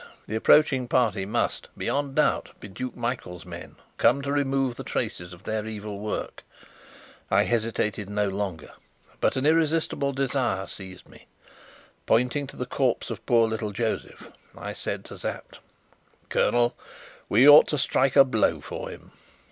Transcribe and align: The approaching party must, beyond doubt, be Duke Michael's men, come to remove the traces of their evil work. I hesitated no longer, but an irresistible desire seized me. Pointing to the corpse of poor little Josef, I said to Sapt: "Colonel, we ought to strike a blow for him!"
The 0.25 0.35
approaching 0.35 0.87
party 0.87 1.27
must, 1.27 1.67
beyond 1.77 2.15
doubt, 2.15 2.53
be 2.59 2.67
Duke 2.67 2.95
Michael's 2.95 3.45
men, 3.45 3.75
come 3.99 4.23
to 4.23 4.31
remove 4.31 4.73
the 4.75 4.83
traces 4.83 5.31
of 5.31 5.43
their 5.43 5.63
evil 5.67 5.99
work. 5.99 6.41
I 7.29 7.43
hesitated 7.43 8.09
no 8.09 8.27
longer, 8.27 8.71
but 9.19 9.35
an 9.35 9.45
irresistible 9.45 10.11
desire 10.11 10.65
seized 10.65 11.07
me. 11.07 11.27
Pointing 12.07 12.47
to 12.47 12.55
the 12.57 12.65
corpse 12.65 13.11
of 13.11 13.23
poor 13.27 13.47
little 13.47 13.71
Josef, 13.71 14.31
I 14.57 14.73
said 14.73 15.05
to 15.05 15.19
Sapt: 15.19 15.59
"Colonel, 16.29 16.75
we 17.29 17.47
ought 17.47 17.67
to 17.67 17.77
strike 17.77 18.15
a 18.15 18.25
blow 18.25 18.59
for 18.59 18.89
him!" 18.89 19.11